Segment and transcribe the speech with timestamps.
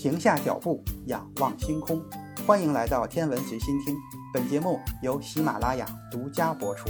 [0.00, 2.02] 停下脚步，仰望星空。
[2.46, 3.94] 欢迎来到天文随心听，
[4.32, 6.88] 本节目由喜马拉雅独家播出。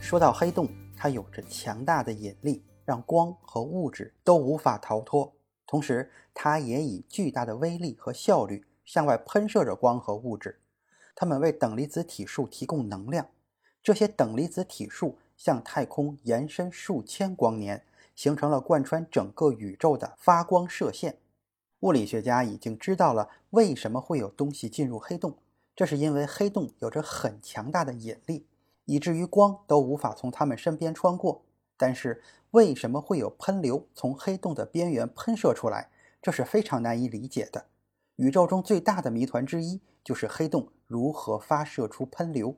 [0.00, 5.32] 说到黑洞，它有着强大的引力，让光和物质都无法逃脱。
[5.68, 10.58] 同时，它也以巨大的威力和效率向外喷射着光和物质。
[11.14, 13.28] 它们为等离子体束提供能量，
[13.86, 17.84] 这些等离子体束向太空延伸数千光年，
[18.16, 21.18] 形成了贯穿整个宇宙的发光射线。
[21.82, 25.36] 物理学家已经知道了为什么会有东西进入黑洞，
[25.76, 28.44] 这是因为黑洞有着很强大的引力。
[28.86, 31.44] 以至于光都无法从它们身边穿过。
[31.76, 35.90] 但是，为什么会有喷流从黑洞的边缘喷射出来？
[36.20, 37.66] 这是非常难以理解的。
[38.16, 42.56] 宇宙中最大的谜团之一就是黑洞如何发射出喷流。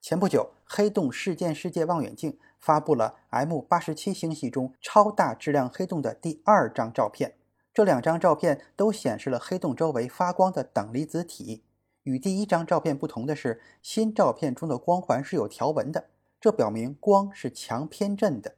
[0.00, 7.34] 前不久，黑洞事件世界望远镜发布了 M 八十七星系中超大质量黑洞的第二张照片。
[7.74, 11.64] 这两张照片都显示了黑洞周围发光的等离子体。
[12.04, 16.06] 与第一张照片不同的是，新照片中的光环是有条纹的，
[16.40, 18.54] 这表明光是强偏振的。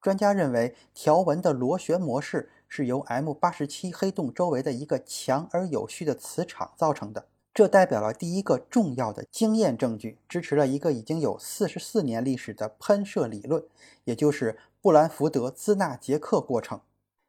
[0.00, 7.26] 专家认为，条纹的螺旋模式是由 M 八十七黑洞周围的一个强而有序的磁场造成的。
[7.54, 13.64] 这代表了第一个重要的经验证据，支持了一个已经有四十四年历史的喷射理论，
[14.04, 16.80] 也就是布兰福德兹纳杰克过程。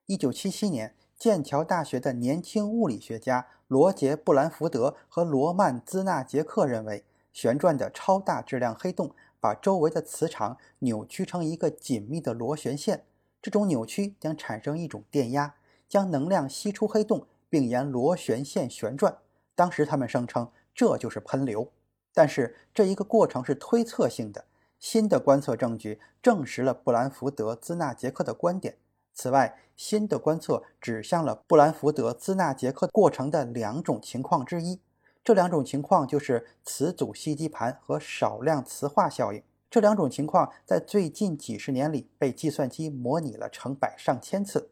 [0.07, 0.95] 一九七七年。
[1.17, 13.05] 剑桥大学的年轻物理学家罗杰·布兰福德和罗曼·兹纳杰克认为，旋转的超大质量黑洞把周围的磁场扭曲成一个紧密的螺旋线。
[13.41, 15.55] 这种扭曲将产生一种电压，
[15.87, 19.17] 将能量吸出黑洞，并沿螺旋线旋转。
[19.55, 21.71] 当时他们声称这就是喷流。
[22.13, 24.45] 但是这一个过程是推测性的。
[24.77, 28.77] 新的观测证据证实了布兰福德兹纳杰克的观点。
[29.13, 34.79] 此外，新的观测指向了布兰福德兹纳杰克过程的两种情况之一。
[35.23, 39.41] 这两种情况就是磁阻吸积盘和少量磁化效应。
[39.71, 44.69] 这两种情况在最近几十年里被计算机模拟了成百上千次。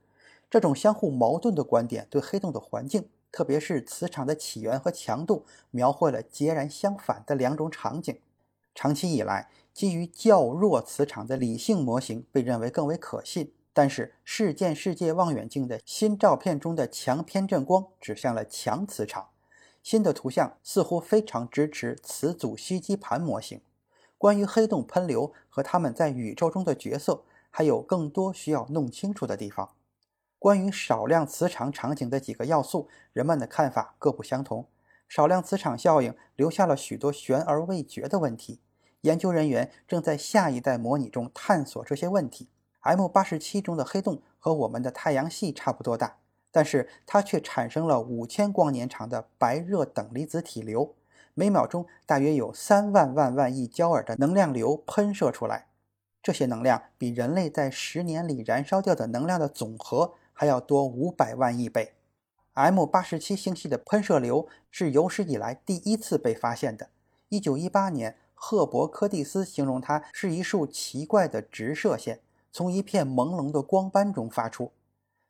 [0.50, 8.18] 这种相互矛盾的观点对黑洞的环境，特别是磁场的起源和强度，描绘了截然相反的两种场景。
[8.76, 13.52] 长期以来，基于较弱磁场的理性模型被认为更为可信。
[13.74, 19.30] 但是，事件世界望远镜的新照片中的强偏振光指向了强磁场。
[19.82, 23.60] 新的图像似乎非常支持磁阻吸积盘模型。
[24.20, 29.72] 关于黑洞喷流和它们在宇宙中的角色，还有更多需要弄清楚的地方。
[30.44, 34.68] 关于少量磁场场景的几个要素，人们的看法各不相同。
[35.08, 38.59] 少量磁场效应留下了许多悬而未决的问题。
[39.03, 42.50] 研究人员正在下一代模拟中探索这些问题。
[42.82, 46.18] M 八十七中的黑洞和我们的太阳系差不多大，
[46.52, 50.94] 但是它却产生了五千光年长的白热等离子体流，
[51.34, 55.68] 每秒钟大约有三万万万亿焦耳的能量流喷射出来。
[56.22, 61.94] 这些能量比人类在十年里燃烧掉的能量的总和还要多五百万亿倍。
[62.54, 66.90] M 八十七星系的喷射流是有史以来第一次被发现的。
[67.30, 72.20] 一九一八年，赫伯·科蒂斯形容它是一束奇怪的直射线。
[72.52, 74.72] 从一片朦胧的光斑中发出。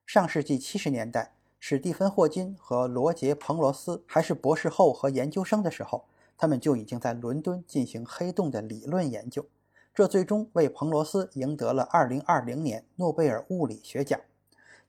[0.05, 6.03] 上世纪七十年代，史蒂芬·霍金和罗杰·彭罗斯还是博士后和研究生的时候，
[6.37, 9.45] 他们就已经在伦敦进行黑洞的理论研究。
[9.93, 14.19] 这最终为彭罗斯赢得了二零二零年诺贝尔物理学奖。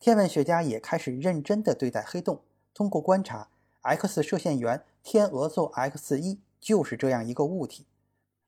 [0.04, 2.42] 天文学家也开始认真地对待黑洞，
[2.75, 3.48] 通过观察
[3.81, 7.87] X 射线源天鹅座 X 一就是这样一个物体。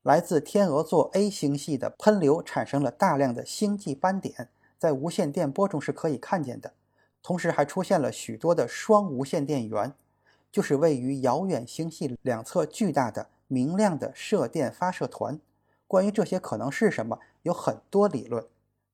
[0.03, 6.75] 来自天鹅座 A 星系的喷流产生了大量的星际斑点，在无线电波中是可以看见的。
[7.23, 9.95] 同时还出现了许多的双无线电源，
[10.53, 15.41] 就是位于遥远星系两侧巨大的明亮的射电发射团。
[15.89, 18.45] 关于这些可能是什么，有很多理论。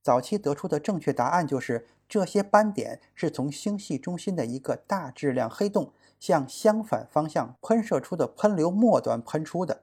[0.02, 9.82] 早期得出的正确答案就是，这些斑点是从星系中心的一个大质量黑洞向相反方向喷射出的喷流末端喷出的。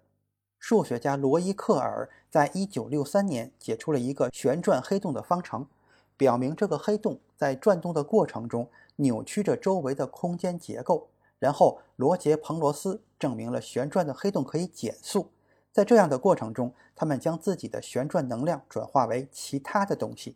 [0.59, 5.65] 数学家罗伊克尔在1963年解出了一个旋转黑洞的方程，
[6.17, 11.07] 表明这个黑洞在转动的过程中扭曲着周围的空间结构。
[11.39, 15.31] 然后，罗杰·彭罗斯证明了旋转的黑洞可以减速。
[15.71, 20.35] 在这样的过程中，他们将自己的旋转能量转化为其他的东西。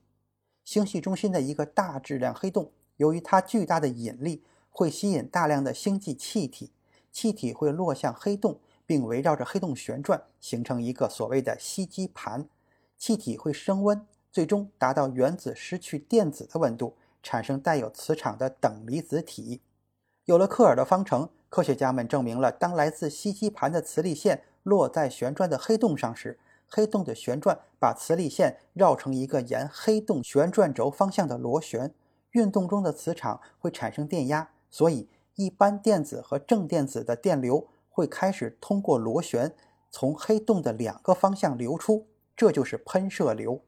[0.63, 6.71] 星系中心的一个大质量黑洞，由于它巨大的引力，会吸引大量的星际气体，
[7.11, 8.59] 气体会落向黑洞。
[8.85, 12.49] 并围绕着黑洞旋转，形成一个所谓的吸积盘。
[12.97, 19.61] 气体会升温，最终达到原子失去电子的温度，产生带有磁场的等离子体。
[20.25, 31.93] 有了克尔的方程，科学家们证明了，当来自吸积盘的磁力线落在旋转的黑洞上时，黑洞的旋转把磁力线绕成一个沿黑洞旋转轴方向的螺旋，
[32.31, 39.53] 运动中的磁场会产生电压，所以一般电子和正电子的电流会开始通过螺旋
[39.91, 43.61] 从黑洞的两个方向流出，这就是喷射流。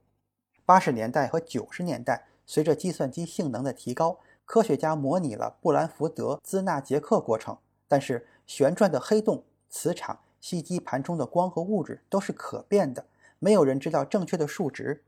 [0.66, 4.20] 八十年代和九十年代，随着计算机性能的提高。
[4.46, 7.58] 科学家模拟了布兰福德兹纳杰克过程，
[7.88, 13.08] 但是旋转的黑洞、磁场、吸积盘中的光和物质都是可变的，
[13.40, 15.02] 没有人知道正确的数值。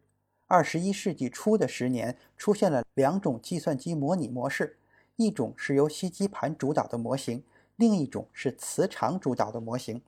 [0.47, 4.79] 二十一世纪初的十年，出现了两种计算机模拟模式，
[5.15, 7.43] 一种是由吸积盘主导的模型，
[7.75, 10.01] 另一种是磁场主导的模型。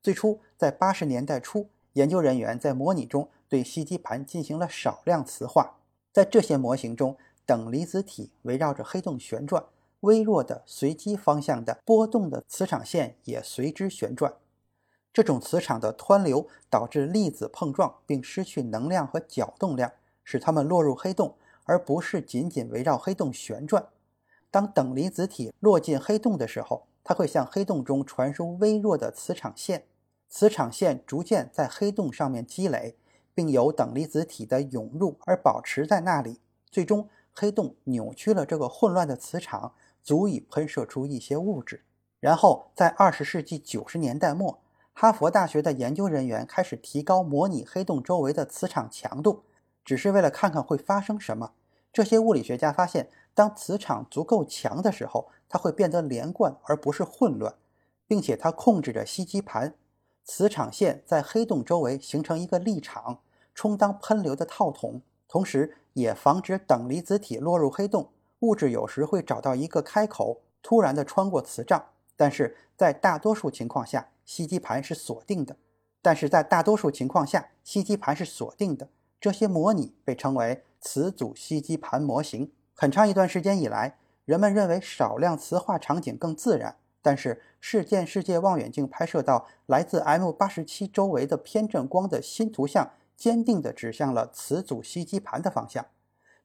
[0.00, 5.78] 最初，在八十年代初，研究人员在模拟中对吸积盘进行了少量磁化，
[6.12, 7.16] 在这些模型中。
[7.44, 9.64] 等离子体围绕着黑洞旋转，
[10.00, 14.34] 微弱的随机方向的波动的磁场线也随之旋转。
[15.12, 23.86] 这种磁场的湍流导致粒子碰撞并失去能量和角动量，使它们落入黑洞，而不是仅仅围绕黑洞旋转。
[24.50, 29.84] 当等离子体落进黑洞的时候，它会向黑洞中传输微弱的磁场线，
[30.28, 32.96] 磁场线逐渐在黑洞上面积累，
[33.34, 36.40] 并由等离子体的涌入而保持在那里，
[36.70, 37.08] 最终。
[37.40, 39.72] 黑洞扭曲了这个混乱的磁场，
[40.02, 41.84] 足以喷射出一些物质。
[42.18, 44.58] 然后，在二十世纪九十年代末，
[45.00, 49.44] 哈佛大学的研究人员开始提高模拟黑洞周围的磁场强度，
[49.84, 51.52] 只是为了看看会发生什么。
[51.92, 57.54] 这些物理学家发现，当磁场足够强的时候，它会变得连贯而不是混乱，
[58.08, 59.74] 并且它控制着吸积盘。
[60.24, 63.20] 磁场线在黑洞周围形成一个立场，
[63.54, 65.76] 充当喷流的套筒，同时。
[65.92, 68.10] 也防止等离子体落入黑洞，
[68.40, 71.86] 物质有时会找到一个开口，突然的穿过磁障。
[72.16, 75.56] 但是在大多数情况下，吸积盘是锁定的。
[76.02, 78.90] 但是在大多数情况下，吸积盘是锁定的。
[79.18, 82.52] 这些模拟被称为磁阻吸积盘模型。
[82.74, 83.96] 很长一段时间以来，
[84.26, 86.76] 人们认为少量磁化场景更自然。
[87.00, 92.90] 但是，事件世界望远镜拍摄到来自 M 八十七周围的偏振光的新图像。
[93.16, 95.84] 坚定地指向了磁阻吸积盘的方向。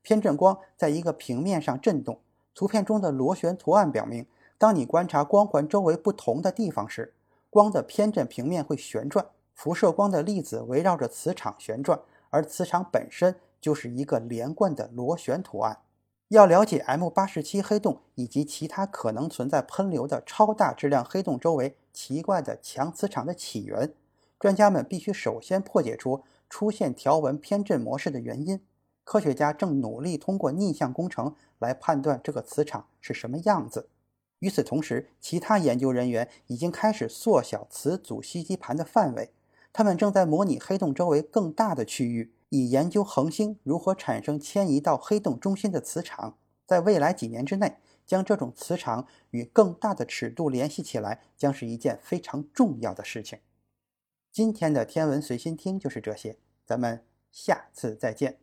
[0.01, 2.19] 偏振光在一个平面上震动。
[2.55, 4.25] 图片中的螺旋图案表明，
[4.57, 7.13] 当你观察光环周围不同的地方时，
[7.53, 9.27] 光的偏振平面会旋转。
[9.53, 11.99] 辐射光的粒子围绕着磁场旋转，
[12.31, 15.77] 而磁场本身就是一个连贯的螺旋图案。
[16.29, 23.93] 要了解 M 八十七黑洞以及其他可能存在喷流的超大质量黑洞周围奇怪的强磁场的起源，
[24.39, 26.23] 专家们必须首先破解出。
[26.49, 28.59] 出现条纹偏振模式的原因，
[29.03, 33.89] 科学家正努力通过逆向工程来判断这个磁场是什么样子。
[34.43, 39.31] 与此同时，其他研究人员已经开始缩小磁阻吸积盘的范围，
[39.71, 46.37] 他们正在模拟黑洞周围更大的区域，以研究恒星如何产生迁移到黑洞中心的磁场。
[46.65, 53.39] 在未来几年之内，将这种磁场与更大的尺度联系起来，将是一件非常重要的事情。
[54.29, 56.35] 今天的天文随心听就是这些，
[56.65, 58.42] 咱们下次再见。